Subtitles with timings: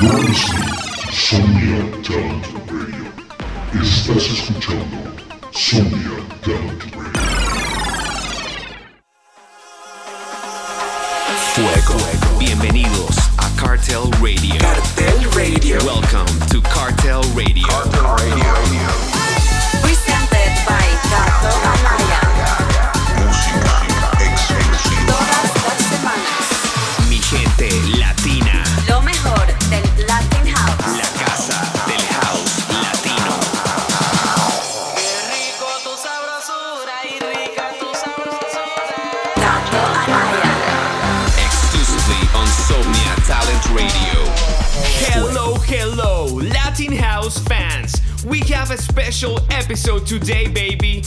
[0.00, 3.04] Sonia Talent Radio.
[3.82, 4.96] Estás escuchando
[5.50, 7.20] Sonia Talent Radio.
[11.52, 12.38] Fuego.
[12.38, 14.58] Bienvenidos a Cartel Radio.
[14.58, 15.76] Cartel Radio.
[15.84, 17.66] Welcome to Cartel Radio.
[17.66, 18.59] Cartel Radio.
[49.20, 51.02] Special episode today, baby.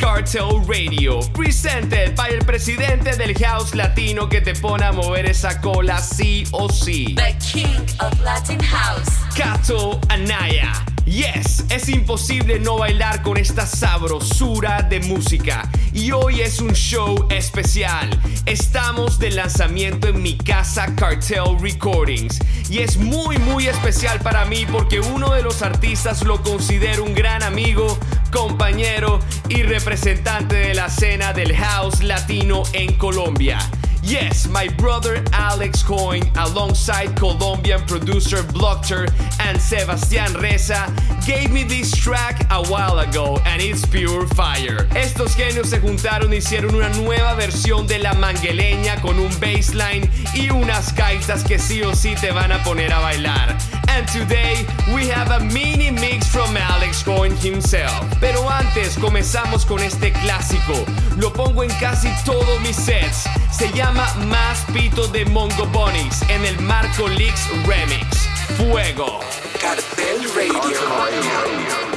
[0.00, 5.60] Cartel Radio, presented by el presidente del House Latino que te pone a mover esa
[5.60, 7.14] cola sí o sí.
[7.14, 9.10] The King of Latin House.
[9.36, 10.72] Kato Anaya.
[11.04, 15.68] Yes, es imposible no bailar con esta sabrosura de música.
[15.92, 18.08] Y hoy es un show especial.
[18.46, 22.38] Estamos de lanzamiento en mi casa Cartel Recordings.
[22.70, 27.14] Y es muy muy especial para mí porque uno de los artistas lo considero un
[27.14, 27.98] gran amigo,
[28.30, 33.58] compañero y representante de la escena del house latino en Colombia.
[34.02, 39.06] Yes, my brother Alex Coin, alongside Colombian producer Blockter
[39.40, 40.92] and Sebastián Reza,
[41.26, 44.88] gave me this track a while ago and it's pure fire.
[44.94, 50.08] Estos genios se juntaron y hicieron una nueva versión de la mangueleña con un bassline
[50.34, 53.56] y unas gaitas que sí o sí te van a poner a bailar.
[53.88, 58.06] And today we have a mini mix from Alex Coin himself.
[58.20, 60.86] Pero antes comenzamos con este clásico.
[61.18, 63.28] Lo pongo en casi todos mis sets.
[63.50, 68.28] Se llama Más Pito de Mongo Bunnies en el Marco Leaks Remix.
[68.56, 69.20] Fuego.
[69.60, 70.60] Cartel Radio.
[70.62, 71.89] Lo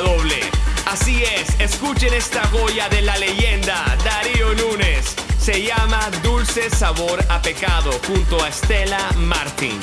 [0.00, 0.40] doble.
[0.86, 5.14] Así es, escuchen esta joya de la leyenda, Darío Núñez.
[5.38, 9.80] Se llama Dulce Sabor a Pecado junto a Estela Martin.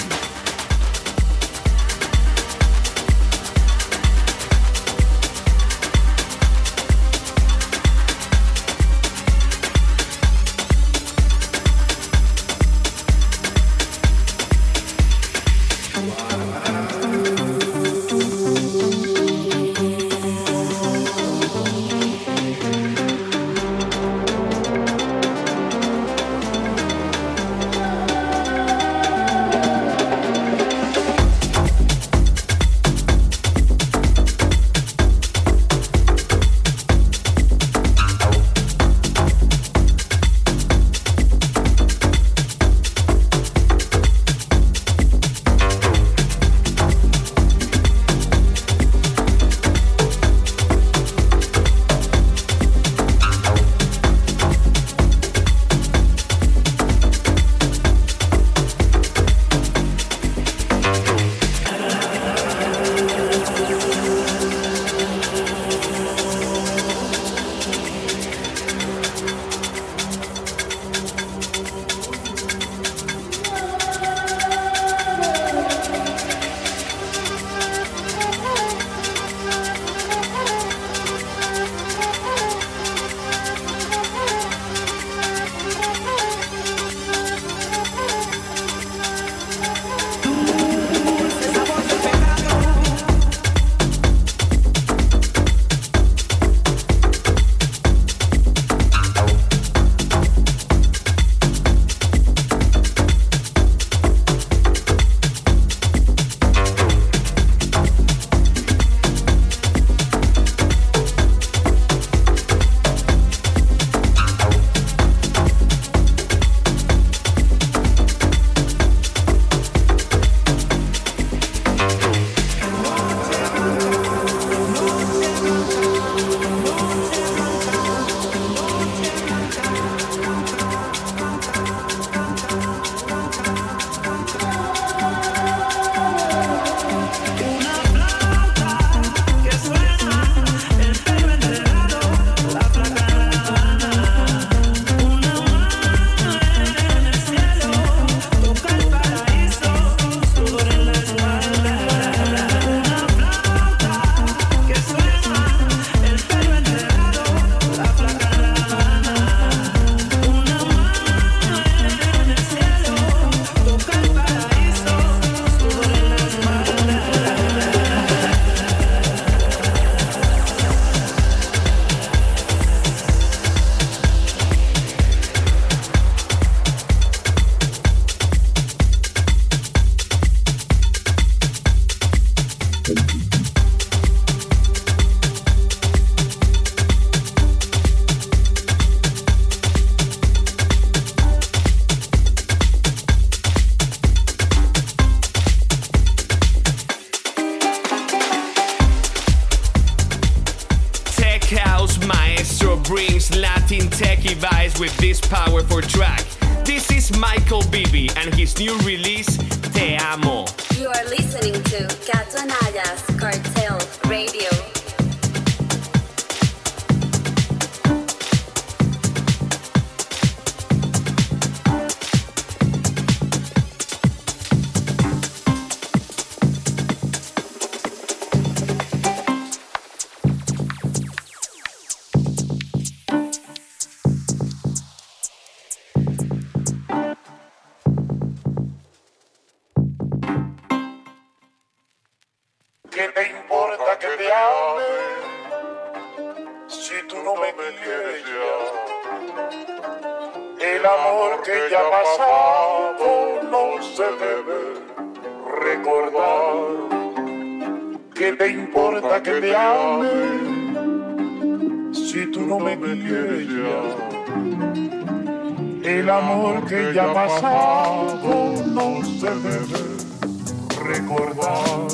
[270.84, 271.88] Recordar.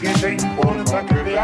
[0.00, 1.38] ¿Qué te importa que te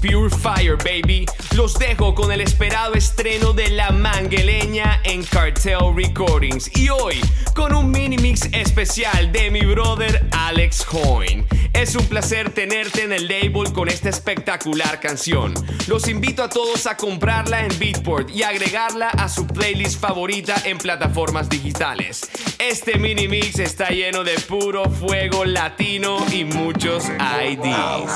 [0.00, 1.26] pure fire, baby.
[1.54, 3.90] Los dejo con el esperado estreno de La
[5.04, 6.70] En Cartel Recordings.
[6.74, 7.20] Y hoy
[7.54, 11.44] con un mini mix especial de mi brother Alex Hoyne.
[11.74, 15.52] Es un placer tenerte en el label con esta espectacular canción.
[15.86, 20.78] Los invito a todos a comprarla en Beatport y agregarla a su playlist favorita en
[20.78, 22.30] plataformas digitales.
[22.58, 28.10] Este mini mix está lleno de puro fuego latino y muchos IDs.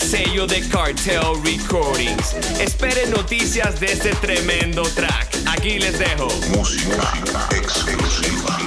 [0.00, 2.34] El sello de Cartel Recordings.
[2.60, 5.36] Esperen noticias de este tremendo track.
[5.46, 6.28] Aquí les dejo.
[6.54, 7.12] Música
[7.50, 8.58] exclusiva.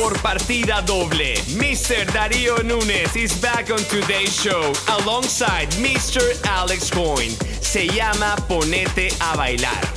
[0.00, 2.10] Por partida doble, Mr.
[2.10, 6.22] Darío Nunes is back on today's show alongside Mr.
[6.48, 7.36] Alex Coin.
[7.60, 9.89] Se llama Ponete a bailar.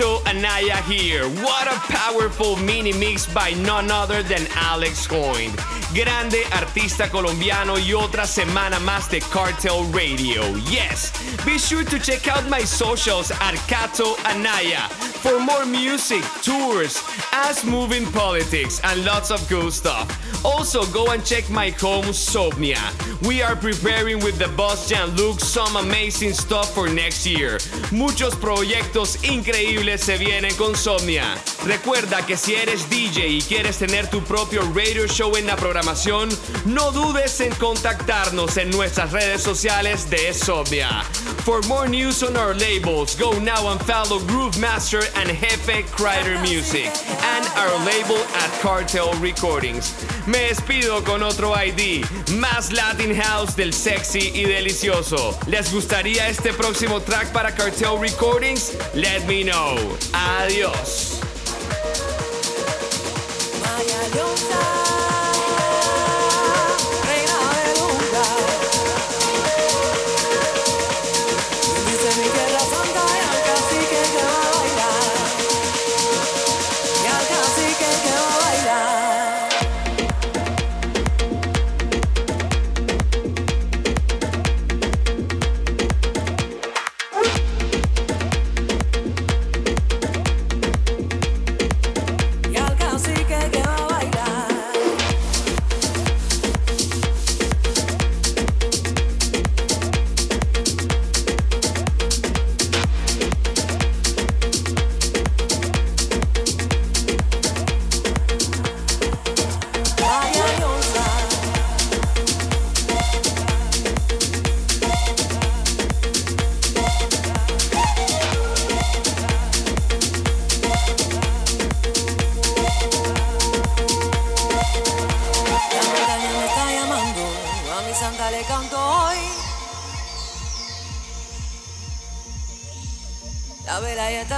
[0.00, 1.28] Kato Anaya here.
[1.44, 5.52] What a powerful mini mix by none other than Alex Hoyne.
[5.92, 10.56] Grande artista colombiano y otra semana más de Cartel Radio.
[10.70, 11.12] Yes,
[11.44, 14.88] be sure to check out my socials at Kato Anaya
[15.20, 17.02] for more music, tours,
[17.32, 20.08] ass moving politics, and lots of cool stuff.
[20.44, 22.80] Also, go and check my home, Somnia.
[23.26, 27.58] We are preparing with the boss Jean-Luc some amazing stuff for next year.
[27.92, 31.36] Muchos proyectos increíbles se vienen con Somnia.
[31.66, 36.30] Recuerda que si eres DJ y quieres tener tu propio radio show en la programación,
[36.64, 41.04] no dudes en contactarnos en nuestras redes sociales de Somnia.
[41.44, 46.38] For more news on our labels, go now and follow Groove Master and Jefe Crider
[46.40, 49.94] Music and our label at Cartel Recordings.
[50.26, 52.04] Me despido con otro ID,
[52.38, 55.38] más Latin House del sexy y delicioso.
[55.46, 58.76] ¿Les gustaría este próximo track para Cartel Recordings?
[58.94, 59.76] Let me know.
[60.12, 61.20] Adiós.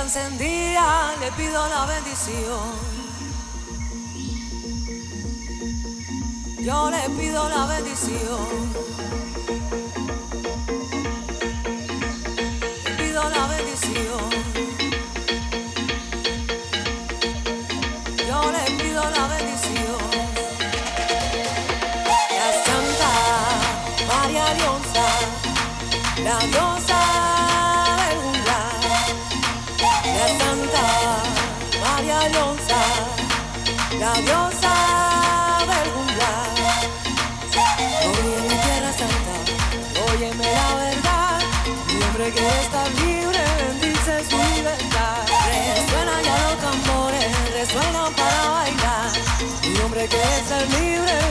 [0.02, 2.92] Encendida, le pido la bendición.
[6.60, 9.01] Yo le pido la bendición.
[50.66, 51.21] Libre,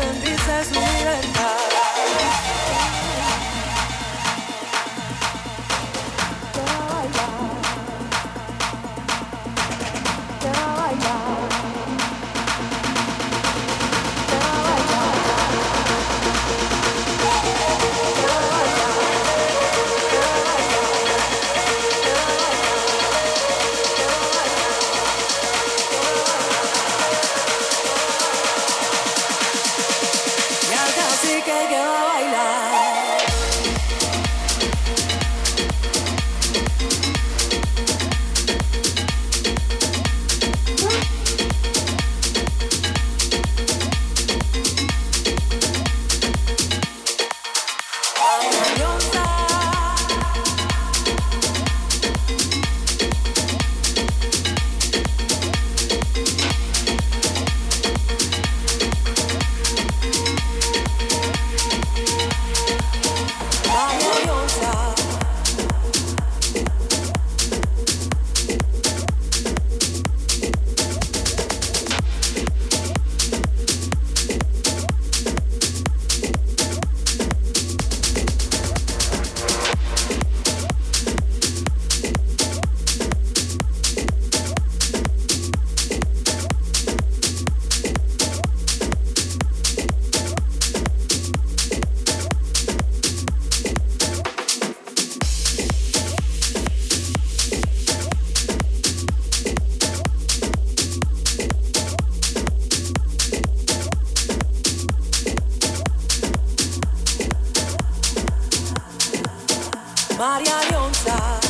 [110.31, 111.40] ogarniająca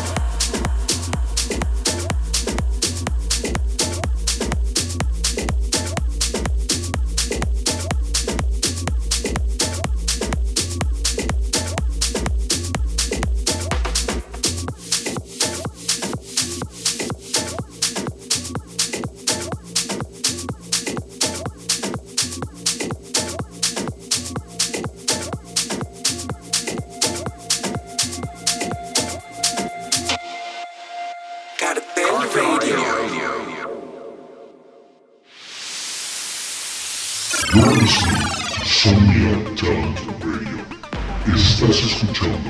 [41.27, 42.49] Estás escuchando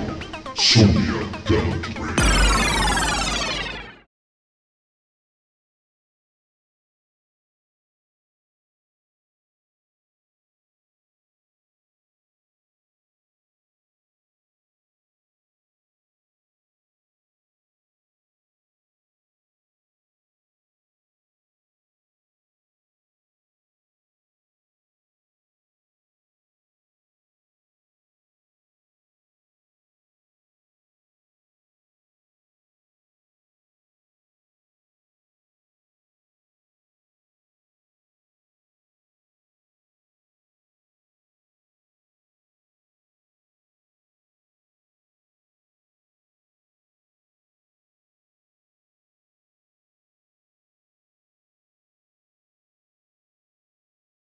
[0.56, 1.14] Sonia
[1.46, 2.41] Radio.